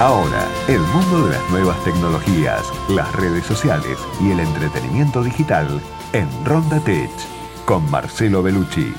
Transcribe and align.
Ahora, 0.00 0.48
el 0.66 0.78
mundo 0.78 1.26
de 1.26 1.34
las 1.36 1.50
nuevas 1.50 1.84
tecnologías, 1.84 2.62
las 2.88 3.12
redes 3.16 3.44
sociales 3.44 3.98
y 4.18 4.30
el 4.30 4.40
entretenimiento 4.40 5.22
digital 5.22 5.78
en 6.14 6.26
Ronda 6.42 6.82
Tech 6.82 7.10
con 7.66 7.90
Marcelo 7.90 8.42
Bellucci. 8.42 8.94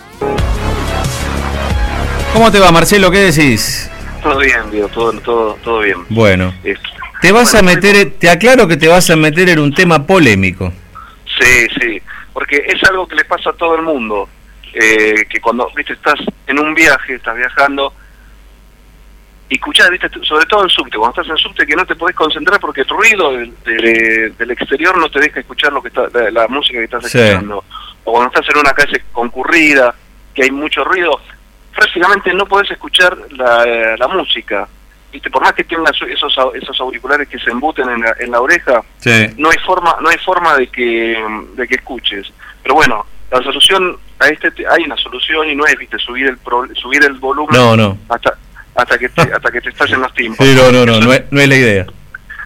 ¿Cómo 2.34 2.52
te 2.52 2.60
va, 2.60 2.72
Marcelo? 2.72 3.10
¿Qué 3.10 3.18
decís? 3.18 3.90
Todo 4.22 4.38
bien, 4.42 4.70
Diego, 4.70 4.90
todo, 4.90 5.12
todo, 5.22 5.54
todo 5.64 5.80
bien. 5.80 6.06
Bueno, 6.10 6.54
Eh, 6.64 6.76
te 7.20 7.32
vas 7.32 7.56
a 7.56 7.64
meter, 7.64 8.12
te 8.20 8.30
aclaro 8.30 8.68
que 8.68 8.78
te 8.78 8.88
vas 8.88 9.10
a 9.10 9.16
meter 9.16 9.50
en 9.50 9.58
un 9.58 9.74
tema 9.74 10.06
polémico. 10.06 10.72
Sí, 11.40 11.68
sí, 11.82 12.00
porque 12.32 12.58
es 12.58 12.84
algo 12.88 13.08
que 13.08 13.16
le 13.16 13.26
pasa 13.26 13.50
a 13.50 13.54
todo 13.54 13.74
el 13.76 13.82
mundo, 13.82 14.30
eh, 14.76 15.26
que 15.28 15.42
cuando, 15.42 15.68
viste, 15.76 15.94
estás 15.94 16.20
en 16.46 16.60
un 16.60 16.76
viaje, 16.76 17.16
estás 17.16 17.36
viajando, 17.36 17.92
y 19.52 19.56
escuchás, 19.56 19.90
viste, 19.90 20.10
sobre 20.24 20.46
todo 20.46 20.64
en 20.64 20.70
subte, 20.70 20.98
cuando 20.98 21.22
estás 21.22 21.30
en 21.38 21.44
subte 21.44 21.66
que 21.68 21.76
no 21.76 21.86
te 21.86 21.96
podés 21.96 22.16
concentrar 22.16 22.60
porque 22.60 22.82
el 22.82 22.88
ruido 22.88 23.34
del, 23.34 23.54
de- 23.66 24.34
del 24.38 24.52
exterior 24.52 24.98
no 24.98 25.10
te 25.12 25.20
deja 25.20 25.42
escuchar 25.42 25.74
lo 25.74 25.82
que 25.82 25.90
está, 25.90 26.08
la, 26.14 26.32
la 26.32 26.48
música 26.48 26.78
que 26.80 26.86
estás 26.86 27.06
Sí. 27.12 27.20
escuchando. 27.20 27.64
O 28.06 28.14
cuando 28.14 28.30
estás 28.34 28.50
en 28.56 28.60
una 28.62 28.72
calle 28.72 29.04
concurrida, 29.12 29.94
que 30.34 30.44
hay 30.44 30.52
mucho 30.52 30.84
ruido, 30.86 31.20
prácticamente 31.76 32.34
no 32.34 32.46
podés 32.46 32.72
escuchar 32.72 33.18
la, 33.32 33.64
eh, 33.66 33.96
la 33.98 34.08
música. 34.08 34.68
Viste, 35.12 35.30
por 35.30 35.42
más 35.42 35.52
que 35.54 35.66
tengas 35.66 35.92
esos, 36.08 36.34
esos 36.54 36.80
auriculares 36.80 37.28
que 37.28 37.38
se 37.38 37.50
embuten 37.52 37.90
en 37.90 38.02
la, 38.02 38.16
en 38.20 38.32
la 38.32 38.40
oreja, 38.40 38.82
Sí. 39.00 39.28
no 39.38 39.50
hay 39.50 39.58
forma 39.66 39.98
no 40.02 40.08
hay 40.10 40.18
forma 40.20 40.56
de 40.56 40.68
que 40.68 41.22
de 41.56 41.68
que 41.68 41.76
escuches 41.76 42.32
pero 42.64 42.76
bueno 42.76 43.06
la 43.30 43.42
solución 43.44 43.98
a 44.20 44.28
este 44.30 44.52
te- 44.52 44.66
hay 44.68 44.84
una 44.84 44.96
solución 44.96 45.50
y 45.50 45.56
no 45.56 45.66
es 45.66 45.76
viste 45.78 45.98
subir 46.00 46.28
el 46.28 46.38
pro- 46.38 46.68
subir 46.76 47.04
el 47.04 47.14
volumen 47.14 47.60
No, 47.60 47.76
no. 47.76 47.98
hasta 48.08 48.38
hasta 48.76 48.98
que 48.98 49.10
te, 49.10 49.22
hasta 49.22 49.52
que 49.52 49.62
te 49.62 49.70
estallen 49.70 50.02
los 50.02 50.12
Sí, 50.12 50.24
tímpanos 50.24 50.56
no, 50.56 50.72
no, 50.72 50.86
no, 50.86 51.00
no 51.00 51.14
es, 51.14 51.24
no 51.32 51.40
es 51.42 51.48
la 51.50 51.56
idea. 51.56 51.86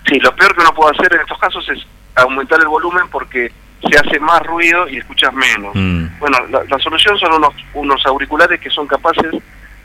sí 0.08 0.20
lo 0.20 0.36
peor 0.36 0.56
que 0.56 0.62
uno 0.62 0.74
puede 0.74 0.96
hacer 0.98 1.14
en 1.14 1.22
estos 1.22 1.38
casos 1.40 1.68
es 1.70 1.80
aumentar 2.16 2.60
el 2.60 2.68
volumen 2.68 3.08
porque 3.12 3.52
se 3.90 3.98
hace 3.98 4.20
más 4.20 4.42
ruido 4.44 4.88
y 4.90 4.98
escuchas 4.98 5.34
menos 5.34 5.74
Mm. 5.76 6.20
bueno 6.20 6.38
la, 6.50 6.64
la 6.64 6.80
solución 6.80 7.18
son 7.20 7.34
unos 7.34 7.54
unos 7.74 8.06
auriculares 8.06 8.60
que 8.60 8.70
son 8.70 8.88
capaces 8.88 9.32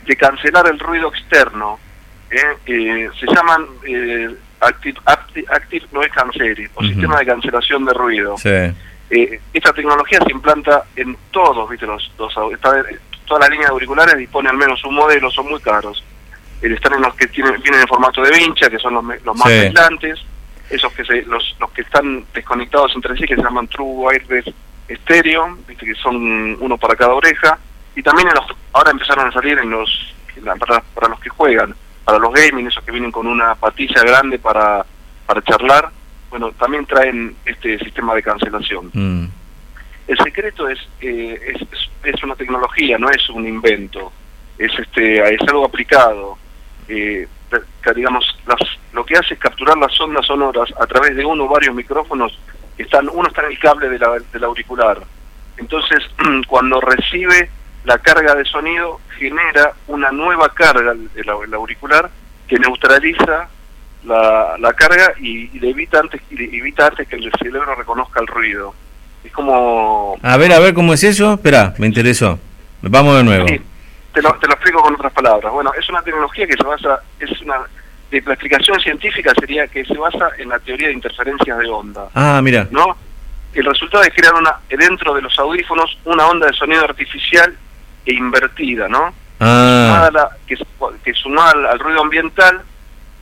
de 0.06 0.16
cancelar 0.16 0.66
el 0.68 0.78
ruido 0.78 1.08
externo 1.08 1.78
¿eh? 2.30 2.42
Eh, 2.66 3.10
se 3.18 3.26
llaman 3.26 3.66
eh, 3.86 4.34
active, 4.60 4.98
active, 5.04 5.46
active 5.50 5.86
noise 5.92 6.10
cancelling 6.10 6.70
o 6.74 6.80
Ujú. 6.80 6.88
sistema 6.88 7.18
de 7.18 7.26
cancelación 7.26 7.84
de 7.84 7.92
ruido 7.92 8.36
Sí. 8.38 8.48
eh, 9.10 9.40
esta 9.52 9.72
tecnología 9.72 10.20
se 10.24 10.32
implanta 10.32 10.84
en 10.96 11.16
todos, 11.32 11.68
¿viste? 11.68 11.86
Los, 11.86 12.10
los 12.18 12.32
está- 12.52 12.84
toda 13.26 13.40
la 13.40 13.48
línea 13.48 13.66
de 13.66 13.72
auriculares 13.72 14.16
dispone 14.16 14.48
al 14.48 14.56
menos 14.56 14.82
un 14.84 14.94
modelo, 14.94 15.30
son 15.30 15.48
muy 15.50 15.60
caros. 15.60 16.02
Eh, 16.62 16.72
están 16.74 16.94
en 16.94 17.02
los 17.02 17.14
que 17.14 17.26
tienen, 17.28 17.60
vienen 17.62 17.82
en 17.82 17.88
formato 17.88 18.22
de 18.22 18.30
vincha, 18.36 18.68
que 18.70 18.78
son 18.78 18.94
los, 18.94 19.04
más 19.04 19.48
Sí. 19.48 19.52
aislantes, 19.52 20.18
esos 20.70 20.92
que 20.92 21.04
se, 21.04 21.22
los, 21.22 21.56
los 21.58 21.70
que 21.72 21.82
están 21.82 22.24
desconectados 22.34 22.92
entre 22.94 23.16
sí, 23.16 23.24
que 23.24 23.34
se 23.36 23.42
llaman 23.42 23.66
True 23.68 23.86
Wireless 23.86 24.44
Stereo, 25.02 25.56
¿viste? 25.66 25.86
que 25.86 25.94
son 25.94 26.56
uno 26.60 26.76
para 26.78 26.94
cada 26.96 27.14
oreja, 27.14 27.58
y 27.96 28.02
también 28.02 28.28
en 28.28 28.34
los, 28.34 28.44
ahora 28.72 28.90
empezaron 28.90 29.28
a 29.28 29.32
salir 29.32 29.58
en 29.58 29.70
los 29.70 30.14
para, 30.58 30.80
para 30.94 31.08
los 31.08 31.20
que 31.20 31.28
juegan, 31.28 31.74
para 32.04 32.18
los 32.18 32.32
gaming, 32.32 32.66
esos 32.66 32.82
que 32.84 32.92
vienen 32.92 33.10
con 33.12 33.26
una 33.26 33.54
patilla 33.56 34.02
grande 34.02 34.38
para, 34.38 34.84
para 35.26 35.42
charlar, 35.42 35.90
bueno, 36.30 36.50
también 36.52 36.86
traen 36.86 37.36
este 37.44 37.78
sistema 37.80 38.14
de 38.14 38.22
cancelación. 38.22 38.90
Mm. 38.92 39.24
El 40.08 40.18
secreto 40.18 40.68
es, 40.68 40.78
eh, 41.00 41.38
es, 41.54 41.62
es- 41.62 41.90
es 42.14 42.22
una 42.24 42.34
tecnología, 42.36 42.96
no 42.98 43.10
es 43.10 43.28
un 43.28 43.46
invento, 43.46 44.10
es 44.58 44.72
este 44.78 45.34
es 45.34 45.40
algo 45.48 45.64
aplicado. 45.66 46.38
Eh, 46.92 47.28
digamos, 47.94 48.24
las, 48.46 48.58
lo 48.92 49.04
que 49.04 49.16
hace 49.16 49.34
es 49.34 49.40
capturar 49.40 49.76
las 49.78 49.98
ondas 50.00 50.26
sonoras 50.26 50.68
a 50.80 50.86
través 50.86 51.14
de 51.16 51.24
uno 51.24 51.44
o 51.44 51.48
varios 51.48 51.74
micrófonos 51.74 52.38
que 52.76 52.82
están, 52.84 53.08
uno 53.12 53.28
está 53.28 53.42
en 53.42 53.52
el 53.52 53.58
cable 53.58 53.88
de 53.88 53.98
la- 53.98 54.18
del 54.32 54.44
auricular. 54.44 54.98
Entonces, 55.56 55.98
cuando 56.48 56.80
recibe 56.80 57.50
la 57.84 57.98
carga 57.98 58.34
de 58.34 58.44
sonido, 58.44 59.00
genera 59.18 59.72
una 59.86 60.10
nueva 60.10 60.48
carga 60.52 60.92
au- 60.94 61.44
el 61.44 61.54
auricular 61.54 62.10
que 62.48 62.58
neutraliza 62.58 63.48
la, 64.04 64.56
la 64.58 64.72
carga 64.72 65.12
y, 65.20 65.50
y 65.56 65.60
le 65.60 65.70
evita 65.70 66.00
antes 66.00 66.20
y 66.30 66.56
evita 66.58 66.86
antes 66.88 67.06
que 67.08 67.16
el 67.16 67.30
cerebro 67.38 67.74
reconozca 67.74 68.20
el 68.20 68.26
ruido. 68.26 68.74
Es 69.24 69.32
como 69.32 70.16
A 70.22 70.36
ver, 70.36 70.52
a 70.52 70.58
ver, 70.58 70.72
¿cómo 70.74 70.94
es 70.94 71.04
eso? 71.04 71.34
Espera, 71.34 71.74
me 71.78 71.86
interesó. 71.86 72.38
Vamos 72.82 73.16
de 73.18 73.24
nuevo. 73.24 73.46
Sí, 73.48 73.60
te 74.12 74.22
lo, 74.22 74.32
te 74.34 74.46
lo 74.46 74.54
explico 74.54 74.82
con 74.82 74.94
otras 74.94 75.12
palabras. 75.12 75.52
Bueno, 75.52 75.72
es 75.78 75.88
una 75.88 76.02
tecnología 76.02 76.46
que 76.46 76.54
se 76.56 76.62
basa, 76.64 77.00
es 77.18 77.40
una, 77.42 77.58
de, 78.10 78.20
la 78.22 78.32
explicación 78.34 78.78
científica 78.80 79.32
sería 79.38 79.66
que 79.68 79.84
se 79.84 79.94
basa 79.96 80.30
en 80.38 80.48
la 80.48 80.58
teoría 80.58 80.88
de 80.88 80.94
interferencias 80.94 81.58
de 81.58 81.68
onda, 81.68 82.08
Ah, 82.14 82.40
mira. 82.42 82.66
¿no? 82.70 82.96
El 83.52 83.64
resultado 83.64 84.02
es 84.04 84.10
crear 84.14 84.34
una, 84.34 84.54
dentro 84.68 85.12
de 85.14 85.22
los 85.22 85.36
audífonos 85.38 85.98
una 86.04 86.26
onda 86.26 86.46
de 86.46 86.52
sonido 86.52 86.84
artificial 86.84 87.54
e 88.06 88.14
invertida, 88.14 88.88
¿no? 88.88 89.12
Sumada 89.38 90.04
Ah, 90.04 90.06
a 90.06 90.10
la- 90.10 90.30
que, 90.46 90.56
que 91.04 91.14
sumada 91.14 91.50
al, 91.52 91.66
al 91.66 91.78
ruido 91.78 92.02
ambiental 92.02 92.60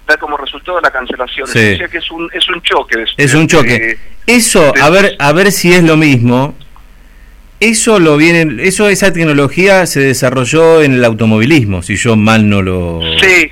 da 0.07 0.17
como 0.17 0.37
resultado 0.37 0.81
la 0.81 0.91
cancelación. 0.91 1.47
Sí. 1.47 1.77
Sea 1.77 1.87
que 1.89 1.99
es 1.99 2.11
un, 2.11 2.29
es 2.33 2.49
un 2.49 2.61
choque. 2.63 2.99
de- 2.99 3.09
es 3.17 3.35
un 3.35 3.47
choque. 3.47 3.79
de- 3.79 3.99
Eso, 4.27 4.73
de- 4.73 4.81
a 4.83 4.91
ver, 4.91 5.17
a 5.19 5.33
ver 5.33 5.53
si 5.53 5.73
es 5.73 5.83
lo 5.85 5.97
mismo. 5.97 6.57
Eso 7.61 7.99
lo 7.99 8.17
viene, 8.17 8.63
eso 8.63 8.89
esa 8.89 9.13
tecnología 9.13 9.85
se 9.87 10.01
desarrolló 10.01 10.81
en 10.83 10.95
el 10.95 11.05
automovilismo, 11.05 11.83
si 11.83 11.97
yo 11.97 12.15
mal 12.15 12.49
no 12.49 12.63
lo 12.63 13.01
sí, 13.21 13.51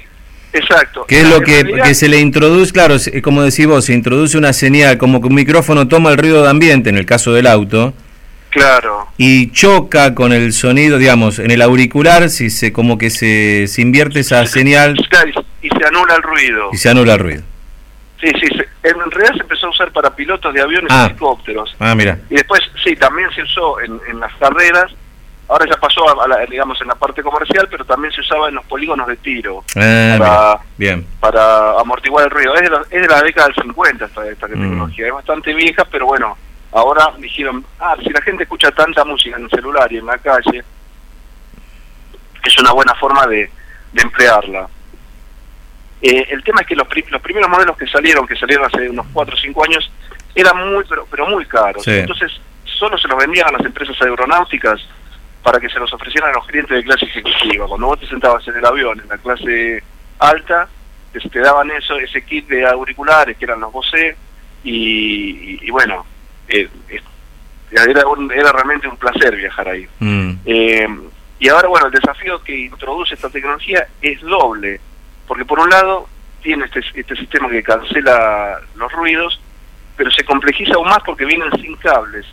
exacto. 0.52 1.04
que 1.06 1.22
es 1.22 1.28
lo 1.28 1.40
que, 1.40 1.64
que 1.82 1.94
se 1.94 2.08
le 2.08 2.20
introduce, 2.20 2.72
claro, 2.72 2.96
como 3.22 3.42
decís 3.42 3.66
vos, 3.66 3.84
se 3.86 3.94
introduce 3.94 4.38
una 4.38 4.52
señal, 4.52 4.96
como 4.96 5.20
que 5.20 5.26
un 5.26 5.34
micrófono 5.34 5.88
toma 5.88 6.10
el 6.12 6.18
ruido 6.18 6.42
de 6.44 6.50
ambiente, 6.50 6.88
en 6.88 6.96
el 6.96 7.04
caso 7.06 7.32
del 7.32 7.48
auto, 7.48 7.94
Claro. 8.50 9.08
y 9.18 9.50
choca 9.50 10.14
con 10.14 10.32
el 10.32 10.52
sonido, 10.52 10.98
digamos, 10.98 11.40
en 11.40 11.50
el 11.50 11.60
auricular, 11.60 12.30
si 12.30 12.48
se 12.48 12.72
como 12.72 12.96
que 12.98 13.10
se, 13.10 13.66
se 13.66 13.82
invierte 13.82 14.20
esa 14.20 14.46
señal 14.46 14.94
y 15.62 15.68
se 15.68 15.84
anula 15.86 16.14
el 16.14 16.22
ruido. 16.22 16.70
y 16.72 16.76
se 16.76 16.88
anula 16.88 17.14
el 17.14 17.18
ruido. 17.18 17.42
Sí, 18.20 18.28
sí, 18.40 18.48
en 18.82 19.10
realidad 19.10 19.34
se 19.34 19.42
empezó 19.42 19.66
a 19.66 19.70
usar 19.70 19.92
para 19.92 20.14
pilotos 20.16 20.52
de 20.54 20.60
aviones 20.62 20.90
Ah. 20.90 21.04
y 21.06 21.10
helicópteros. 21.10 21.74
Ah, 21.78 21.94
mira. 21.94 22.18
Y 22.30 22.34
después, 22.36 22.60
sí, 22.82 22.96
también 22.96 23.30
se 23.32 23.42
usó 23.42 23.78
en, 23.80 24.00
en 24.08 24.18
las 24.20 24.32
carreras, 24.36 24.90
ahora 25.48 25.66
ya 25.68 25.76
pasó 25.78 26.20
a, 26.22 26.26
la- 26.26 26.46
digamos 26.46 26.80
en 26.80 26.88
la 26.88 26.94
parte 26.94 27.22
comercial, 27.22 27.68
pero 27.70 27.84
también 27.84 28.12
se 28.12 28.22
usaba 28.22 28.48
en 28.48 28.54
los 28.54 28.64
polígonos 28.64 29.06
de 29.06 29.16
tiro 29.16 29.62
Ah, 29.76 30.16
para. 30.18 30.58
Bien. 30.78 31.06
para 31.20 31.78
amortiguar 31.78 32.24
el 32.24 32.30
ruido. 32.30 32.54
Es 32.54 32.62
de, 32.62 32.70
la, 32.70 32.80
es 32.90 33.02
de 33.02 33.08
la 33.08 33.22
década 33.22 33.48
del 33.48 33.56
50 33.62 34.04
esta, 34.06 34.26
esta 34.28 34.46
Mm. 34.46 34.50
tecnología, 34.50 35.06
es 35.08 35.12
bastante 35.12 35.52
vieja, 35.54 35.84
pero 35.90 36.06
bueno, 36.06 36.38
ahora 36.72 37.12
dijeron, 37.18 37.64
ah, 37.80 37.96
si 38.02 38.08
la 38.10 38.22
gente 38.22 38.44
escucha 38.44 38.70
tanta 38.70 39.04
música 39.04 39.36
en 39.36 39.44
el 39.44 39.50
celular 39.50 39.92
y 39.92 39.98
en 39.98 40.06
la 40.06 40.16
calle, 40.18 40.64
es 42.44 42.58
una 42.58 42.72
buena 42.72 42.94
forma 42.94 43.26
de, 43.26 43.50
de 43.92 44.02
emplearla. 44.02 44.68
Eh, 46.08 46.26
el 46.30 46.42
tema 46.44 46.60
es 46.60 46.66
que 46.66 46.76
los, 46.76 46.86
pri- 46.86 47.04
los 47.10 47.20
primeros 47.22 47.48
modelos 47.50 47.76
que 47.76 47.86
salieron, 47.86 48.26
que 48.26 48.36
salieron 48.36 48.66
hace 48.66 48.88
unos 48.88 49.06
4 49.12 49.34
o 49.34 49.38
5 49.38 49.64
años, 49.64 49.90
eran 50.34 50.56
muy, 50.72 50.84
pero, 50.88 51.06
pero 51.10 51.26
muy 51.28 51.44
caros. 51.46 51.82
Sí. 51.84 51.90
Entonces, 51.92 52.30
solo 52.64 52.96
se 52.98 53.08
los 53.08 53.18
vendían 53.18 53.48
a 53.48 53.52
las 53.52 53.64
empresas 53.66 53.96
aeronáuticas 54.02 54.80
para 55.42 55.58
que 55.60 55.68
se 55.68 55.78
los 55.78 55.92
ofrecieran 55.92 56.30
a 56.30 56.34
los 56.34 56.46
clientes 56.46 56.76
de 56.76 56.84
clase 56.84 57.06
ejecutiva. 57.06 57.66
Cuando 57.66 57.86
vos 57.86 58.00
te 58.00 58.06
sentabas 58.06 58.46
en 58.48 58.56
el 58.56 58.66
avión, 58.66 59.00
en 59.00 59.08
la 59.08 59.18
clase 59.18 59.82
alta, 60.18 60.68
te, 61.12 61.20
te 61.20 61.40
daban 61.40 61.70
eso, 61.70 61.96
ese 61.98 62.22
kit 62.24 62.46
de 62.48 62.66
auriculares 62.66 63.36
que 63.36 63.44
eran 63.44 63.60
los 63.60 63.72
Bose, 63.72 64.16
y, 64.64 64.70
y- 64.72 65.58
y 65.62 65.70
bueno, 65.70 66.04
eh, 66.48 66.68
eh, 66.88 67.00
era, 67.70 68.06
un- 68.06 68.30
era 68.32 68.52
realmente 68.52 68.88
un 68.88 68.96
placer 68.96 69.34
viajar 69.36 69.68
ahí. 69.68 69.86
Mm. 70.00 70.32
Eh, 70.44 70.88
y 71.38 71.48
ahora, 71.48 71.68
bueno, 71.68 71.86
el 71.86 71.92
desafío 71.92 72.42
que 72.42 72.56
introduce 72.56 73.14
esta 73.14 73.28
tecnología 73.30 73.86
es 74.02 74.20
doble, 74.22 74.80
porque 75.26 75.44
por 75.44 75.58
un 75.60 75.70
lado 75.70 76.08
tiene 76.42 76.64
este, 76.66 76.80
este 76.94 77.16
sistema 77.16 77.48
que 77.48 77.62
cancela 77.62 78.60
los 78.76 78.92
ruidos, 78.92 79.40
pero 79.96 80.10
se 80.10 80.24
complejiza 80.24 80.74
aún 80.74 80.88
más 80.88 81.00
porque 81.04 81.24
vienen 81.24 81.50
sin 81.60 81.74
cables, 81.76 82.26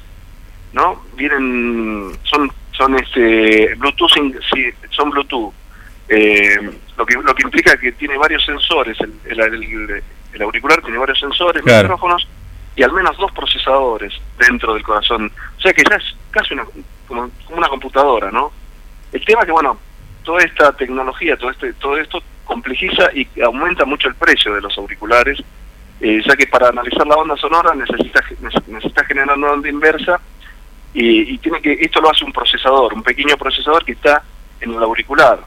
¿no? 0.73 1.01
Vienen, 1.15 2.11
son, 2.23 2.51
son 2.71 2.95
este, 2.99 3.73
Bluetooth, 3.75 4.11
sin- 4.13 4.39
sí, 4.53 4.69
son 4.91 5.09
Bluetooth, 5.09 5.53
Eh, 6.09 6.59
lo 6.97 7.05
que 7.05 7.15
lo 7.15 7.33
que 7.33 7.43
implica 7.43 7.77
que 7.77 7.93
tiene 7.93 8.17
varios 8.17 8.43
sensores, 8.45 8.97
el, 8.99 9.13
el, 9.25 9.39
el- 9.63 10.03
el 10.33 10.41
auricular 10.41 10.81
tiene 10.81 10.97
varios 10.97 11.17
sensores, 11.19 11.63
Claro. 11.63 11.83
micrófonos 11.83 12.27
y 12.75 12.83
al 12.83 12.91
menos 12.91 13.15
dos 13.17 13.31
procesadores 13.31 14.13
dentro 14.37 14.73
del 14.73 14.83
corazón. 14.83 15.31
O 15.57 15.61
sea 15.61 15.71
que 15.73 15.83
ya 15.89 15.95
es 15.95 16.03
casi 16.31 16.53
una, 16.55 16.65
como, 17.07 17.29
como 17.45 17.57
una 17.57 17.69
computadora, 17.69 18.31
¿no? 18.31 18.51
El 19.13 19.23
tema 19.23 19.41
es 19.41 19.45
que, 19.45 19.51
bueno, 19.53 19.77
toda 20.23 20.43
esta 20.43 20.73
tecnología, 20.75 21.37
todo 21.37 21.51
este 21.51 21.71
todo 21.73 21.97
esto 21.97 22.21
complejiza 22.45 23.09
y 23.13 23.27
aumenta 23.41 23.85
mucho 23.85 24.07
el 24.07 24.15
precio 24.15 24.53
de 24.53 24.61
los 24.61 24.77
auriculares, 24.77 25.41
eh, 26.01 26.21
ya 26.25 26.35
que 26.35 26.47
para 26.47 26.69
analizar 26.69 27.05
la 27.07 27.15
onda 27.15 27.35
sonora 27.37 27.73
necesita, 27.75 28.21
neces- 28.41 28.67
necesita 28.67 29.05
generar 29.05 29.37
una 29.37 29.51
onda 29.51 29.69
inversa 29.69 30.19
y, 30.93 31.33
y 31.33 31.37
tiene 31.37 31.61
que 31.61 31.73
esto 31.79 32.01
lo 32.01 32.11
hace 32.11 32.25
un 32.25 32.33
procesador, 32.33 32.93
un 32.93 33.03
pequeño 33.03 33.37
procesador 33.37 33.83
que 33.85 33.93
está 33.93 34.23
en 34.61 34.71
el 34.73 34.83
auricular. 34.83 35.39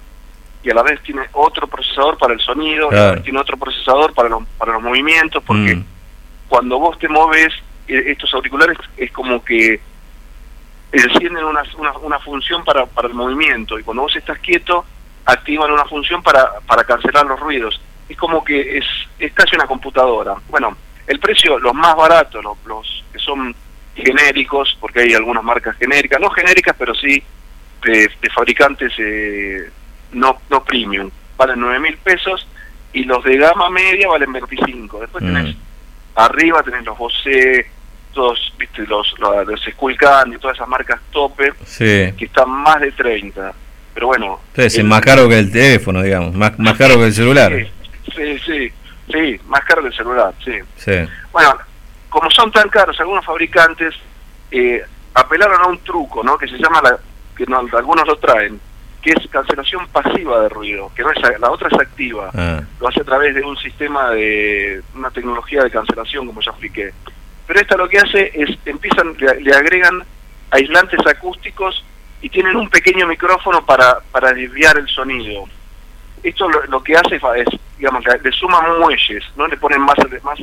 y 0.63 0.71
a 0.71 0.75
la 0.75 0.83
vez 0.83 1.01
tiene 1.03 1.23
otro 1.33 1.67
procesador 1.69 2.19
para 2.19 2.35
el 2.35 2.41
sonido, 2.41 2.89
y 2.91 2.95
a 2.95 2.99
la 2.99 3.13
vez 3.13 3.23
tiene 3.23 3.39
otro 3.39 3.57
procesador 3.57 4.13
para 4.15 4.29
los, 4.29 4.43
para 4.59 4.73
los 4.73 4.83
movimientos, 4.83 5.43
porque 5.47 5.77
mm. 5.77 5.85
cuando 6.49 6.79
vos 6.79 6.99
te 6.99 7.09
mueves, 7.09 7.53
eh, 7.87 8.05
estos 8.07 8.35
auriculares 8.35 8.77
es 8.97 9.13
como 9.13 9.45
que 9.45 9.81
encienden 10.91 11.45
una, 11.45 11.63
una, 12.03 12.19
función 12.19 12.65
para, 12.65 12.87
para 12.87 13.07
el 13.09 13.15
movimiento, 13.15 13.79
y 13.79 13.85
cuando 13.85 14.03
vos 14.03 14.17
estás 14.17 14.39
quieto, 14.41 14.85
activan 15.27 15.71
una 15.71 15.85
función 15.85 16.23
para, 16.23 16.61
para 16.67 16.85
cancelar 16.85 17.27
los 17.27 17.39
ruidos. 17.39 17.81
Es 18.09 18.17
como 18.17 18.45
que 18.45 18.79
es, 18.79 18.85
es 19.19 19.33
casi 19.33 19.57
una 19.57 19.67
computadora. 19.67 20.37
Bueno, 20.49 20.77
el 21.07 21.19
precio, 21.19 21.59
los 21.59 21.75
más 21.75 21.95
baratos, 21.97 22.43
los, 22.43 22.57
los 22.65 23.05
que 23.13 23.19
son 23.19 23.55
genéricos, 23.95 24.77
porque 24.81 25.01
hay 25.01 25.15
algunas 25.15 25.43
marcas 25.43 25.77
genéricas, 25.77 26.21
no 26.21 26.31
genéricas, 26.31 26.77
pero 26.79 26.95
sí 26.95 27.23
de, 27.83 28.11
fabricantes 28.35 28.93
eh, 28.99 29.71
no, 30.13 30.39
no 30.51 30.65
premium, 30.65 31.11
valen 31.37 31.61
9 31.61 31.81
mil 31.81 31.97
pesos 31.99 32.47
y 32.93 33.05
los 33.05 33.23
de 33.25 33.37
gama 33.37 33.71
media 33.71 34.09
valen 34.09 34.33
25. 34.33 35.01
Después 35.01 35.23
mm. 35.23 35.27
tenés 35.27 35.57
arriba, 36.15 36.63
tenés 36.63 36.85
los 36.85 36.99
Bose, 36.99 37.67
todos, 38.13 38.53
viste, 38.59 38.87
los, 38.87 39.15
los, 39.19 39.47
los 39.47 39.69
y 39.69 40.39
todas 40.39 40.57
esas 40.57 40.69
marcas 40.69 41.01
tope 41.11 41.53
que 41.79 42.15
están 42.19 42.51
más 42.51 42.81
de 42.81 42.93
30. 42.93 43.55
Pero 43.97 44.09
bueno. 44.09 44.41
es 44.55 44.85
más 44.85 45.01
caro 45.01 45.27
que 45.27 45.39
el 45.39 45.51
teléfono, 45.51 46.03
digamos, 46.03 46.35
más, 46.35 46.59
más 46.59 46.77
caro 46.77 46.97
que 46.97 47.07
el 47.07 47.15
celular. 47.15 47.51
Sí, 48.15 48.39
sí, 48.45 48.71
sí, 49.11 49.41
más 49.47 49.65
caro 49.65 49.81
que 49.81 49.89
el 49.89 49.95
celular, 49.95 50.35
sí. 50.45 50.53
sí. 50.77 50.93
Bueno, 51.33 51.57
como 52.11 52.31
son 52.31 52.53
tan 52.53 52.69
caros, 52.69 53.01
algunos 53.01 53.25
fabricantes 53.25 53.95
eh, 54.51 54.85
apelaron 55.15 55.63
a 55.63 55.67
un 55.69 55.79
truco, 55.79 56.23
¿no? 56.23 56.37
Que 56.37 56.47
se 56.47 56.59
llama, 56.59 56.83
la, 56.83 56.99
que 57.35 57.47
algunos 57.75 58.07
lo 58.07 58.19
traen, 58.19 58.61
que 59.01 59.13
es 59.13 59.29
cancelación 59.31 59.87
pasiva 59.89 60.43
de 60.43 60.51
ruido, 60.51 60.93
que 60.95 61.03
no 61.03 61.11
es 61.13 61.41
la 61.41 61.51
otra 61.51 61.69
es 61.73 61.81
activa. 61.81 62.31
Ah. 62.35 62.61
Lo 62.79 62.89
hace 62.89 63.01
a 63.01 63.05
través 63.05 63.35
de 63.35 63.41
un 63.41 63.57
sistema 63.57 64.11
de 64.11 64.83
una 64.95 65.11
tecnología 65.11 65.65
de 65.65 65.71
cancelación, 65.71 66.27
como 66.27 66.43
ya 66.43 66.51
expliqué. 66.51 66.93
Pero 67.47 67.61
esta 67.61 67.79
lo 67.79 67.89
que 67.89 67.97
hace 67.97 68.31
es 68.35 68.59
empiezan 68.67 69.17
le, 69.19 69.55
agregan 69.55 70.05
aislantes 70.51 71.01
acústicos 71.07 71.83
y 72.27 72.29
tienen 72.29 72.57
un 72.57 72.69
pequeño 72.69 73.07
micrófono 73.07 73.65
para 73.65 74.01
para 74.11 74.33
desviar 74.33 74.77
el 74.77 74.89
sonido. 74.89 75.45
Esto 76.25 76.49
lo, 76.49 76.83
que 76.83 76.97
hace 76.97 77.21
es, 77.37 77.47
digamos, 77.79 78.03
le, 78.05 78.33
suman 78.33 78.81
muelles, 78.81 79.23
no 79.37 79.47
le 79.47 79.57
ponen 79.57 79.81
más 79.81 79.97
más 80.25 80.41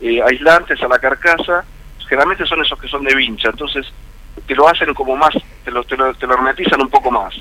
eh, 0.00 0.22
aislantes 0.22 0.80
a 0.80 0.86
la 0.86 1.00
carcasa, 1.00 1.64
generalmente 2.08 2.46
son 2.46 2.62
esos 2.62 2.78
que 2.78 2.86
son 2.86 3.02
de 3.02 3.12
vincha, 3.16 3.48
entonces 3.48 3.92
te 4.46 4.54
lo 4.54 4.68
hacen 4.68 4.94
como 4.94 5.16
más, 5.16 5.34
te 5.64 5.72
lo, 5.72 5.82
te 5.82 5.96
lo, 5.96 6.14
te 6.14 6.28
lo 6.28 6.34
hermetizan 6.34 6.80
un 6.80 6.90
poco 6.90 7.10
más, 7.10 7.34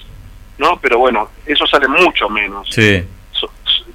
¿no? 0.58 0.80
Pero 0.82 0.98
bueno, 0.98 1.30
eso 1.46 1.68
sale 1.68 1.88
mucho 1.88 2.28
menos. 2.28 2.68
Sí. 2.72 3.04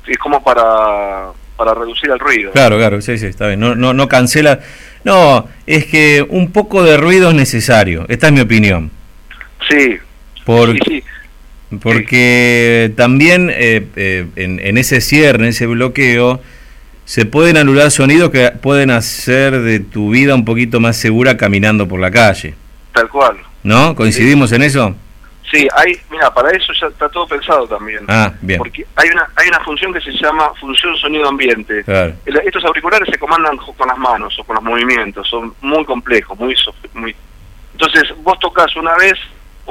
es 0.07 0.19
como 0.19 0.41
para, 0.45 1.33
para 1.57 1.75
reducir 1.75 2.11
el 2.11 2.21
ruido. 2.21 2.53
Claro, 2.53 2.77
claro, 2.77 3.01
sí, 3.01 3.19
sí, 3.19 3.27
está 3.27 3.49
bien. 3.49 3.59
No, 3.59 3.75
no, 3.75 3.93
no 3.93 4.07
cancela. 4.07 4.61
No, 5.03 5.49
es 5.67 5.87
que 5.87 6.25
un 6.29 6.53
poco 6.53 6.85
de 6.85 6.97
ruido 6.97 7.31
es 7.31 7.35
necesario, 7.35 8.07
esta 8.09 8.29
es 8.29 8.33
mi 8.33 8.41
opinión. 8.41 9.00
Sí. 9.71 9.99
Por, 10.45 10.73
sí, 10.85 11.03
Porque 11.81 12.93
también 12.97 13.51
eh, 13.51 13.87
eh, 13.97 14.27
en, 14.37 14.59
en 14.61 14.79
ese 14.79 15.01
cierre, 15.01 15.45
en 15.45 15.51
ese 15.51 15.67
bloqueo, 15.67 16.41
se 17.05 17.25
pueden 17.25 17.57
anular 17.57 17.91
sonidos 17.91 18.31
que 18.31 18.51
pueden 18.51 18.91
hacer 18.91 19.61
de 19.61 19.81
tu 19.81 20.11
vida 20.11 20.35
un 20.35 20.45
poquito 20.45 20.81
más 20.81 20.97
segura 20.97 21.37
caminando 21.37 21.89
por 21.89 22.01
la 22.01 22.11
calle. 22.11 22.55
Tal 22.93 23.09
cual. 23.09 23.37
¿No? 23.63 23.95
¿Coincidimos 23.95 24.53
en 24.53 24.63
eso? 24.63 24.95
Sí, 25.51 25.67
hay, 25.77 25.99
mira, 26.11 26.33
para 26.33 26.51
eso 26.51 26.73
ya 26.81 26.87
está 26.87 27.09
todo 27.09 27.27
pensado 27.27 27.67
también. 27.67 28.05
Ah, 28.07 28.33
bien. 28.41 28.59
Porque 28.59 28.87
hay 28.95 29.09
una, 29.09 29.29
hay 29.35 29.49
una 29.49 29.59
función 29.65 29.93
que 29.93 30.01
se 30.01 30.13
llama 30.13 30.53
función 30.61 30.97
sonido 30.97 31.29
ambiente. 31.29 31.83
Claro. 31.83 32.15
estos 32.25 32.65
auriculares 32.65 33.09
se 33.11 33.19
comandan 33.19 33.57
con 33.57 33.89
las 33.89 33.99
manos 33.99 34.39
o 34.39 34.45
con 34.45 34.55
los 34.55 34.65
movimientos, 34.65 35.27
son 35.29 35.53
muy 35.61 35.85
complejos, 35.85 36.39
muy, 36.39 36.55
muy. 36.95 37.17
Entonces 37.73 38.05
vos 38.23 38.39
tocas 38.39 38.75
una 38.77 38.95
vez, 38.97 39.15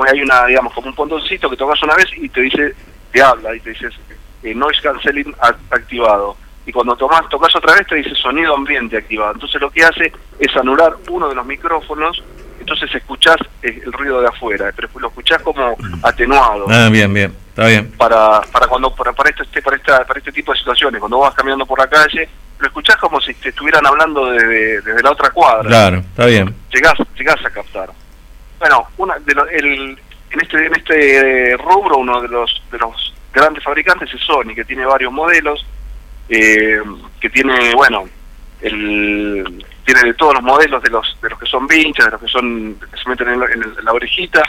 hay 0.07 0.21
una, 0.21 0.45
digamos, 0.45 0.73
como 0.73 0.87
un 0.87 0.95
pontoncito 0.95 1.49
que 1.49 1.57
tocas 1.57 1.81
una 1.83 1.95
vez 1.95 2.07
y 2.15 2.29
te 2.29 2.41
dice, 2.41 2.73
te 3.11 3.21
habla 3.21 3.55
y 3.55 3.59
te 3.59 3.71
dice 3.71 3.89
eh, 4.43 4.53
noise 4.53 4.81
canceling 4.81 5.35
activado 5.71 6.37
y 6.69 6.71
cuando 6.71 6.95
tomás, 6.95 7.27
tocas 7.29 7.55
otra 7.55 7.73
vez 7.73 7.87
te 7.87 7.95
dice 7.95 8.13
sonido 8.13 8.55
ambiente 8.55 8.95
activado. 8.95 9.33
Entonces 9.33 9.59
lo 9.59 9.71
que 9.71 9.83
hace 9.83 10.13
es 10.37 10.55
anular 10.55 10.95
uno 11.09 11.27
de 11.27 11.33
los 11.33 11.43
micrófonos, 11.43 12.23
entonces 12.59 12.93
escuchás 12.93 13.37
eh, 13.63 13.81
el 13.83 13.91
ruido 13.91 14.21
de 14.21 14.27
afuera, 14.27 14.71
pero 14.75 14.87
lo 14.99 15.07
escuchás 15.07 15.41
como 15.41 15.75
atenuado. 16.03 16.67
Ah, 16.69 16.89
bien, 16.91 17.11
bien, 17.11 17.33
está 17.49 17.65
bien. 17.65 17.91
Para, 17.97 18.41
para 18.51 18.67
cuando 18.67 18.93
para, 18.93 19.13
para 19.13 19.31
este 19.31 19.61
para 19.63 19.77
esta 19.77 20.05
para 20.05 20.19
este 20.19 20.31
tipo 20.31 20.51
de 20.51 20.59
situaciones, 20.59 20.99
cuando 20.99 21.17
vas 21.17 21.33
caminando 21.33 21.65
por 21.65 21.79
la 21.79 21.87
calle, 21.87 22.29
lo 22.59 22.67
escuchás 22.67 22.97
como 22.97 23.19
si 23.19 23.33
te 23.33 23.49
estuvieran 23.49 23.85
hablando 23.87 24.27
desde, 24.27 24.81
desde 24.81 25.01
la 25.01 25.11
otra 25.11 25.31
cuadra. 25.31 25.67
Claro, 25.67 25.97
está 25.97 26.27
bien. 26.27 26.53
Llegás, 26.71 26.93
llegás 27.17 27.43
a 27.43 27.49
captar. 27.49 27.89
Bueno, 28.59 28.87
una 28.97 29.17
de 29.19 29.33
el, 29.53 29.99
en 30.31 30.41
este 30.41 30.65
en 30.65 30.75
este 30.75 31.57
rubro 31.57 31.97
uno 31.97 32.21
de 32.21 32.27
los 32.27 32.61
de 32.71 32.77
los 32.77 33.13
grandes 33.33 33.63
fabricantes 33.63 34.13
es 34.13 34.21
Sony, 34.21 34.53
que 34.53 34.65
tiene 34.65 34.85
varios 34.85 35.11
modelos 35.11 35.65
eh, 36.29 36.79
que 37.19 37.29
tiene, 37.29 37.73
bueno, 37.73 38.07
el, 38.61 39.65
tiene 39.83 40.03
de 40.03 40.13
todos 40.13 40.35
los 40.35 40.43
modelos 40.43 40.81
de 40.83 40.89
los 40.89 41.17
de 41.21 41.29
los 41.29 41.39
que 41.39 41.45
son 41.47 41.65
vinchas, 41.67 42.05
de 42.05 42.11
los 42.11 42.21
que 42.21 42.27
son 42.27 42.77
se 43.01 43.09
meten 43.09 43.29
en, 43.29 43.39
la 43.83 43.91
orejita, 43.91 44.43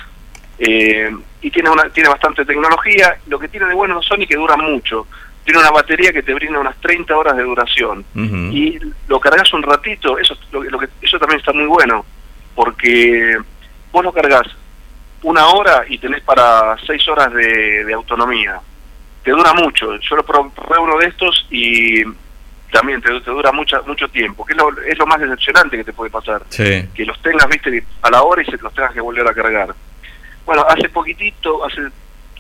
eh, 0.58 1.10
y 1.40 1.50
tiene 1.50 1.70
una 1.70 1.88
tiene 1.90 2.10
bastante 2.10 2.44
tecnología. 2.44 3.16
Lo 3.28 3.38
que 3.38 3.48
tiene 3.48 3.66
de 3.66 3.74
bueno 3.74 4.02
Sony 4.02 4.26
que 4.28 4.36
dura 4.36 4.56
mucho. 4.56 5.06
Tiene 5.42 5.58
una 5.58 5.70
batería 5.70 6.12
que 6.12 6.22
te 6.22 6.34
brinda 6.34 6.60
unas 6.60 6.76
30 6.80 7.16
horas 7.16 7.34
de 7.34 7.42
duración 7.42 8.04
y 8.14 8.78
lo 9.08 9.18
cargas 9.18 9.50
un 9.54 9.62
ratito. 9.62 10.18
Eso 10.18 10.36
lo, 10.52 10.78
que 10.78 10.88
eso 11.00 11.18
también 11.18 11.40
está 11.40 11.52
muy 11.52 11.64
bueno 11.64 12.04
porque 12.54 13.38
vos 13.92 14.04
lo 14.04 14.12
cargas 14.12 14.46
una 15.22 15.48
hora 15.48 15.84
y 15.88 15.98
tenés 15.98 16.22
para 16.22 16.76
6 16.86 17.08
horas 17.08 17.32
de 17.32 17.92
autonomía 17.92 18.60
te 19.22 19.30
dura 19.30 19.52
mucho. 19.54 19.96
Yo 19.98 20.16
lo 20.16 20.24
probé 20.24 20.78
uno 20.78 20.98
de 20.98 21.06
estos 21.06 21.46
y 21.50 22.02
también 22.72 23.02
te, 23.02 23.10
dura 23.10 23.52
mucho 23.52 23.82
mucho 23.86 24.08
tiempo, 24.08 24.44
que 24.44 24.52
es 24.52 24.58
lo, 24.58 24.70
es 24.82 24.98
lo 24.98 25.06
más 25.06 25.20
decepcionante 25.20 25.76
que 25.76 25.84
te 25.84 25.92
puede 25.92 26.10
pasar. 26.10 26.42
Que 26.48 27.04
los 27.04 27.20
tengas, 27.22 27.48
viste, 27.48 27.84
a 28.02 28.10
la 28.10 28.22
hora 28.22 28.42
y 28.42 28.46
se 28.46 28.56
los 28.58 28.72
tengas 28.74 28.92
que 28.92 29.00
volver 29.00 29.26
a 29.26 29.34
cargar. 29.34 29.74
Bueno, 30.46 30.64
hace 30.68 30.88
poquitito, 30.88 31.64
hace 31.64 31.82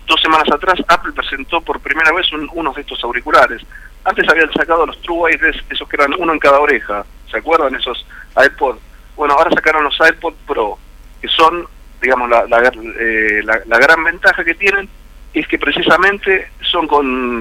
dos 0.06 0.20
semanas 0.20 0.50
atrás, 0.50 0.80
Apple 0.88 1.12
presentó 1.12 1.60
por 1.60 1.80
primera 1.80 2.12
vez 2.12 2.32
un, 2.32 2.48
uno 2.54 2.72
de 2.72 2.80
estos 2.80 3.02
auriculares. 3.04 3.62
Antes 4.04 4.28
habían 4.28 4.52
sacado 4.52 4.86
los 4.86 5.00
True 5.02 5.18
Wireless, 5.18 5.62
esos 5.68 5.88
que 5.88 5.96
eran 5.96 6.14
uno 6.18 6.32
en 6.32 6.38
cada 6.38 6.58
oreja. 6.58 7.04
¿Se 7.30 7.36
acuerdan 7.36 7.74
esos 7.74 8.06
iPod? 8.42 8.78
Bueno, 9.14 9.34
ahora 9.34 9.50
sacaron 9.50 9.84
los 9.84 9.98
iPod 10.00 10.34
Pro, 10.46 10.78
que 11.20 11.28
son, 11.28 11.66
digamos, 12.00 12.28
la, 12.28 12.46
la, 12.46 12.72
eh, 12.98 13.42
la 13.44 13.78
gran 13.78 14.02
ventaja 14.04 14.44
que 14.44 14.54
tienen 14.54 14.88
es 15.32 15.46
que 15.46 15.58
precisamente 15.58 16.50
son 16.62 16.86
con, 16.86 17.40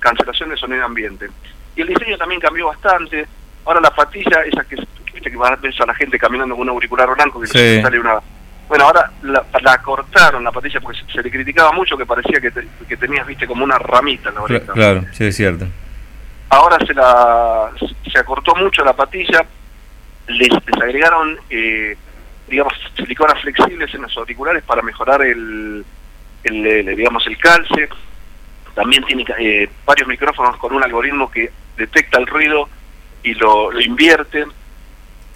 cancelación 0.00 0.50
de 0.50 0.56
sonido 0.56 0.84
ambiente. 0.84 1.28
Y 1.76 1.82
el 1.82 1.88
diseño 1.88 2.16
también 2.16 2.40
cambió 2.40 2.68
bastante. 2.68 3.26
Ahora 3.64 3.80
la 3.80 3.90
patilla, 3.90 4.42
esa 4.42 4.64
que, 4.64 4.76
que 5.20 5.36
va 5.36 5.48
a 5.48 5.86
la 5.86 5.94
gente 5.94 6.18
caminando 6.18 6.54
con 6.54 6.62
un 6.62 6.70
auricular 6.70 7.08
blanco, 7.14 7.40
que 7.40 7.46
sale 7.46 8.00
una... 8.00 8.18
Bueno, 8.66 8.84
ahora 8.84 9.10
la, 9.22 9.82
cortaron 9.82 10.44
la 10.44 10.52
patilla 10.52 10.80
porque 10.80 11.00
se, 11.10 11.22
le 11.22 11.30
criticaba 11.30 11.72
mucho 11.72 11.96
que 11.96 12.04
parecía 12.04 12.38
que, 12.38 12.52
que 12.86 12.96
tenías, 12.98 13.26
viste, 13.26 13.46
como 13.46 13.64
una 13.64 13.78
ramita 13.78 14.28
en 14.28 14.34
la 14.34 14.42
oreja. 14.42 14.72
Claro, 14.72 15.04
sí, 15.12 15.24
es 15.24 15.36
cierto. 15.36 15.66
Ahora 16.50 16.76
se 16.86 16.92
la 16.92 17.70
se 18.10 18.18
acortó 18.18 18.54
mucho 18.56 18.84
la 18.84 18.94
patilla, 18.94 19.44
les, 20.26 20.50
agregaron, 20.82 21.38
eh, 21.48 21.96
digamos, 22.48 22.72
siliconas 22.96 23.40
flexibles 23.40 23.92
en 23.94 24.02
los 24.02 24.16
auriculares 24.16 24.62
para 24.64 24.82
mejorar 24.82 25.22
el, 25.22 25.84
el, 26.44 26.96
digamos 26.96 27.26
el 27.26 27.36
calce, 27.38 27.88
también 28.74 29.04
tiene 29.04 29.24
eh, 29.38 29.68
varios 29.84 30.08
micrófonos 30.08 30.56
con 30.56 30.72
un 30.72 30.82
algoritmo 30.82 31.30
que 31.30 31.50
detecta 31.76 32.18
el 32.18 32.26
ruido 32.26 32.68
y 33.22 33.34
lo, 33.34 33.78
invierte 33.80 34.44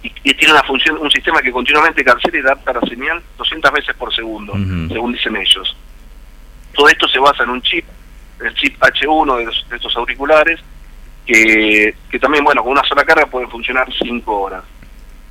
y, 0.03 0.35
tiene 0.35 0.53
una 0.53 0.63
función, 0.63 0.99
un 0.99 1.11
sistema 1.11 1.41
que 1.41 1.53
continuamente 1.53 2.05
cancela 2.05 2.39
y 2.39 2.41
adapta 2.41 2.73
la 2.73 2.81
señal 2.83 3.23
200 3.39 3.73
veces 3.73 3.95
por 3.97 4.15
segundo, 4.15 4.53
según 4.89 5.13
dicen 5.13 5.37
ellos. 5.37 5.77
Todo 6.73 6.89
esto 6.89 7.07
se 7.07 7.19
basa 7.19 7.45
en 7.45 7.51
un 7.51 7.63
chip, 7.63 7.85
el 8.41 8.55
chip 8.55 8.81
H1 8.81 9.37
de, 9.69 9.77
estos 9.77 9.97
auriculares, 9.97 10.59
que, 11.25 11.95
que 12.11 12.19
también, 12.19 12.43
bueno, 12.43 12.63
con 12.63 12.73
una 12.73 12.83
sola 12.83 13.05
carga 13.05 13.27
pueden 13.27 13.49
funcionar 13.49 13.87
5 13.93 14.41
horas. 14.41 14.65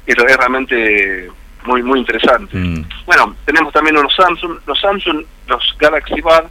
Eso 0.06 0.26
es 0.26 0.38
realmente 0.38 1.30
muy 1.65 1.84
muy 1.84 2.00
interesante. 2.00 2.58
Mm. 2.58 2.86
Bueno, 3.06 3.36
tenemos 3.46 3.74
también 3.74 3.98
unos 3.98 4.15
Samsung, 4.15 4.60
los 4.65 4.80
Samsung, 4.80 5.24
los 5.48 5.75
Galaxy 5.80 6.22
Bad, 6.22 6.46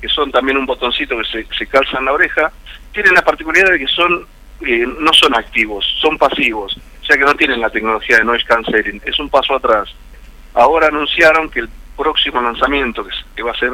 que 0.00 0.08
son 0.08 0.30
también 0.30 0.56
un 0.56 0.66
botoncito 0.66 1.16
que 1.18 1.24
se, 1.24 1.46
se 1.56 1.66
calza 1.66 1.98
en 1.98 2.06
la 2.06 2.12
oreja, 2.12 2.52
tienen 2.92 3.14
la 3.14 3.22
particularidad 3.22 3.72
de 3.72 3.78
que 3.78 3.88
son 3.88 4.26
eh, 4.60 4.86
no 4.86 5.12
son 5.12 5.34
activos, 5.34 5.84
son 6.00 6.16
pasivos, 6.16 6.76
o 7.02 7.04
sea 7.04 7.18
que 7.18 7.24
no 7.24 7.34
tienen 7.34 7.60
la 7.60 7.68
tecnología 7.68 8.18
de 8.18 8.24
noise 8.24 8.46
cancelling, 8.46 9.02
es 9.04 9.18
un 9.18 9.28
paso 9.28 9.54
atrás. 9.54 9.94
Ahora 10.54 10.86
anunciaron 10.86 11.50
que 11.50 11.60
el 11.60 11.68
próximo 11.94 12.40
lanzamiento, 12.40 13.06
que, 13.34 13.42
va 13.42 13.50
a 13.50 13.58
ser 13.58 13.72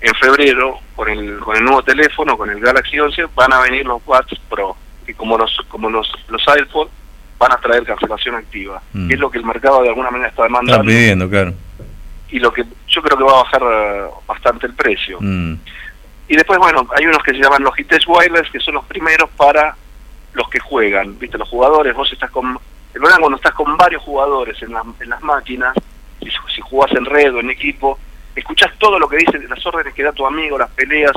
en 0.00 0.14
febrero, 0.16 0.80
con 0.94 1.08
el, 1.08 1.38
con 1.38 1.56
el 1.56 1.64
nuevo 1.64 1.82
teléfono, 1.82 2.36
con 2.36 2.50
el 2.50 2.60
Galaxy 2.60 3.00
11, 3.00 3.26
van 3.34 3.52
a 3.54 3.60
venir 3.60 3.86
los 3.86 4.02
Watch 4.06 4.34
Pro, 4.50 4.76
que 5.06 5.14
como 5.14 5.38
los, 5.38 5.56
como 5.68 5.88
los, 5.88 6.12
los 6.28 6.46
iPhone 6.48 6.88
van 7.38 7.52
a 7.52 7.56
traer 7.58 7.84
cancelación 7.84 8.34
activa, 8.34 8.82
Mm. 8.92 9.08
que 9.08 9.14
es 9.14 9.20
lo 9.20 9.30
que 9.30 9.38
el 9.38 9.44
mercado 9.44 9.82
de 9.82 9.88
alguna 9.88 10.10
manera 10.10 10.28
está 10.30 10.42
Está 10.42 10.48
demandando 10.48 10.84
pidiendo, 10.84 11.28
claro. 11.30 11.52
y 12.30 12.38
lo 12.40 12.52
que 12.52 12.64
yo 12.88 13.02
creo 13.02 13.16
que 13.16 13.24
va 13.24 13.30
a 13.32 13.42
bajar 13.44 13.62
eh, 13.62 14.04
bastante 14.26 14.66
el 14.66 14.74
precio. 14.74 15.18
Mm. 15.20 15.54
Y 16.28 16.36
después, 16.36 16.58
bueno, 16.58 16.86
hay 16.96 17.06
unos 17.06 17.22
que 17.22 17.32
se 17.32 17.38
llaman 17.38 17.62
Logitech 17.62 18.02
Wireless, 18.06 18.50
que 18.50 18.60
son 18.60 18.74
los 18.74 18.84
primeros 18.84 19.30
para 19.30 19.74
los 20.34 20.48
que 20.50 20.60
juegan, 20.60 21.18
¿viste? 21.18 21.38
Los 21.38 21.48
jugadores, 21.48 21.94
vos 21.94 22.12
estás 22.12 22.30
con... 22.30 22.58
El 22.94 23.00
problema 23.00 23.18
cuando 23.20 23.36
estás 23.36 23.54
con 23.54 23.76
varios 23.76 24.02
jugadores 24.02 24.60
en, 24.62 24.72
las 24.72 24.84
en 25.00 25.08
las 25.08 25.22
máquinas, 25.22 25.74
si, 26.20 26.28
si 26.54 26.60
jugás 26.60 26.90
en 26.92 27.04
red 27.06 27.34
o 27.34 27.40
en 27.40 27.50
equipo, 27.50 27.98
escuchás 28.34 28.72
todo 28.78 28.98
lo 28.98 29.08
que 29.08 29.16
dice, 29.18 29.38
las 29.48 29.64
órdenes 29.64 29.94
que 29.94 30.02
da 30.02 30.12
tu 30.12 30.26
amigo, 30.26 30.58
las 30.58 30.70
peleas, 30.70 31.12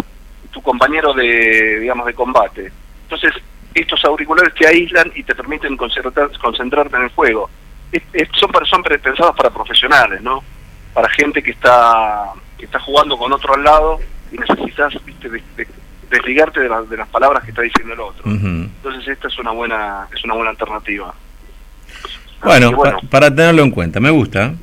tu 0.51 0.61
compañero 0.61 1.13
de, 1.13 1.79
digamos, 1.79 2.05
de 2.05 2.13
combate. 2.13 2.71
Entonces, 3.03 3.33
estos 3.73 4.03
auriculares 4.05 4.53
te 4.55 4.67
aíslan 4.67 5.11
y 5.15 5.23
te 5.23 5.33
permiten 5.35 5.77
concentrar- 5.77 6.37
concentrarte 6.39 6.95
en 6.97 7.03
el 7.03 7.09
juego. 7.09 7.49
Es- 7.91 8.03
es- 8.13 8.29
son, 8.39 8.51
son 8.65 8.83
pensados 8.83 9.35
para 9.35 9.49
profesionales, 9.49 10.21
¿no? 10.21 10.43
Para 10.93 11.09
gente 11.09 11.41
que 11.41 11.51
está 11.51 12.31
que 12.57 12.65
está 12.65 12.79
jugando 12.79 13.17
con 13.17 13.31
otro 13.33 13.55
al 13.55 13.63
lado 13.63 13.99
y 14.31 14.37
necesitas 14.37 14.93
¿viste, 15.05 15.29
de- 15.29 15.41
de- 15.57 15.67
desligarte 16.11 16.59
de, 16.59 16.69
la- 16.69 16.83
de 16.83 16.95
las 16.97 17.07
palabras 17.07 17.43
que 17.43 17.49
está 17.51 17.61
diciendo 17.63 17.93
el 17.93 17.99
otro. 18.01 18.23
Entonces 18.29 19.07
esta 19.07 19.27
es 19.29 19.39
una 19.39 19.51
buena 19.51 20.07
es 20.15 20.23
una 20.25 20.33
buena 20.35 20.49
alternativa. 20.51 21.13
Bueno, 22.43 22.71
pa- 22.77 22.97
para 23.09 23.33
tenerlo 23.33 23.63
en 23.63 23.71
cuenta, 23.71 23.99
me 23.99 24.09
gusta. 24.09 24.53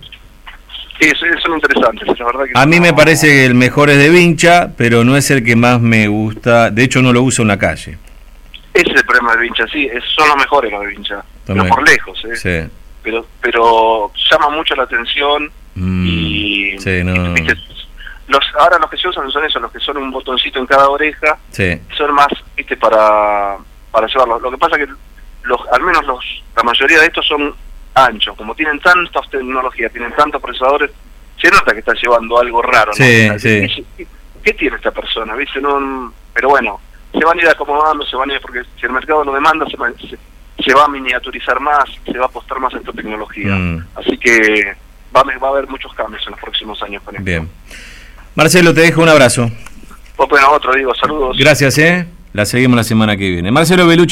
sí, 1.00 1.10
son, 1.42 1.54
interesantes, 1.54 2.06
la 2.18 2.24
verdad 2.26 2.44
que 2.44 2.52
A 2.54 2.66
mí 2.66 2.80
me 2.80 2.90
no- 2.90 2.96
parece 2.96 3.26
que 3.28 3.44
el 3.46 3.54
mejor 3.54 3.88
es 3.90 3.98
de 3.98 4.10
Vincha, 4.10 4.72
pero 4.76 5.04
no 5.04 5.16
es 5.16 5.30
el 5.30 5.44
que 5.44 5.54
más 5.56 5.80
me 5.80 6.08
gusta. 6.08 6.70
De 6.70 6.82
hecho, 6.84 7.02
no 7.02 7.12
lo 7.12 7.22
uso 7.22 7.42
en 7.42 7.48
la 7.48 7.58
calle. 7.58 7.98
Ese 8.80 8.90
es 8.90 8.96
el 8.96 9.04
problema 9.06 9.34
de 9.36 9.42
Vincha, 9.42 9.66
sí, 9.68 9.88
es- 9.92 10.04
son 10.16 10.28
los 10.28 10.36
mejores 10.36 10.70
los 10.72 10.80
de 10.80 10.86
Vincha, 10.88 11.22
pero 11.46 11.66
por 11.66 11.88
lejos, 11.88 12.24
¿eh? 12.24 12.36
Sí. 12.36 12.70
pero 13.02 13.26
pero 13.40 14.10
llama 14.30 14.50
mucho 14.50 14.74
la 14.74 14.82
atención 14.84 15.50
Mm, 15.74 16.06
y 16.06 16.78
sí, 16.80 17.04
no. 17.04 17.32
¿viste? 17.34 17.54
los 18.26 18.44
ahora 18.58 18.78
los 18.80 18.90
que 18.90 18.96
se 18.96 19.06
usan 19.08 19.30
son 19.30 19.44
esos 19.44 19.62
los 19.62 19.70
que 19.72 19.78
son 19.78 19.96
un 19.96 20.10
botoncito 20.10 20.58
en 20.58 20.66
cada 20.66 20.88
oreja 20.88 21.38
Sí. 21.50 21.80
son 21.96 22.12
más 22.14 22.26
viste 22.56 22.76
para 22.76 23.56
para 23.92 24.06
llevarlos 24.08 24.42
lo 24.42 24.50
que 24.50 24.58
pasa 24.58 24.76
que 24.76 24.88
los 25.44 25.60
al 25.72 25.80
menos 25.82 26.04
los 26.04 26.42
la 26.56 26.62
mayoría 26.64 26.98
de 27.00 27.06
estos 27.06 27.26
son 27.26 27.54
anchos 27.94 28.36
como 28.36 28.54
tienen 28.56 28.80
tantas 28.80 29.30
tecnologías 29.30 29.92
tienen 29.92 30.12
tantos 30.16 30.42
procesadores 30.42 30.90
se 31.40 31.48
nota 31.50 31.72
que 31.72 31.78
está 31.78 31.94
llevando 31.94 32.38
algo 32.40 32.60
raro 32.60 32.88
¿no? 32.90 32.94
Sí, 32.96 33.02
¿Qué- 33.04 33.38
sí. 33.68 33.86
¿qué, 33.96 34.06
qué 34.42 34.52
tiene 34.54 34.76
esta 34.76 34.90
persona 34.90 35.34
viste 35.36 35.60
no 35.60 36.12
pero 36.34 36.48
bueno 36.50 36.80
se 37.12 37.24
van 37.24 37.38
a 37.38 37.42
ir 37.42 37.48
acomodando 37.48 38.04
se 38.06 38.16
van 38.16 38.30
a 38.30 38.34
ir 38.34 38.40
porque 38.40 38.62
si 38.78 38.86
el 38.86 38.92
mercado 38.92 39.24
lo 39.24 39.32
demanda 39.32 39.66
se 39.66 39.76
va, 39.76 39.90
se, 39.98 40.18
se 40.64 40.74
va 40.74 40.84
a 40.84 40.88
miniaturizar 40.88 41.58
más 41.60 41.84
se 42.04 42.18
va 42.18 42.24
a 42.24 42.28
apostar 42.28 42.58
más 42.60 42.72
en 42.74 42.80
esta 42.80 42.92
tecnología 42.92 43.54
Mm. 43.54 43.84
así 43.96 44.18
que 44.18 44.76
va, 45.14 45.20
a- 45.20 45.38
va 45.38 45.48
a 45.48 45.50
haber 45.50 45.68
muchos 45.68 45.92
cambios 45.94 46.22
en 46.26 46.32
los 46.32 46.40
próximos 46.40 46.82
años 46.82 47.02
con 47.02 47.14
esto 47.14 47.24
Bien. 47.24 47.48
Marcelo, 48.34 48.72
te 48.72 48.82
dejo 48.82 49.02
un 49.02 49.08
abrazo. 49.08 49.50
Pues 50.16 50.28
bueno, 50.28 50.50
otro 50.52 50.72
digo, 50.74 50.94
saludos. 50.94 51.36
Gracias, 51.36 51.76
¿eh? 51.78 52.06
La 52.32 52.44
seguimos 52.44 52.76
la 52.76 52.84
semana 52.84 53.16
que 53.16 53.28
viene. 53.30 53.50
Marcelo 53.50 53.84
Beluche. 53.86 54.06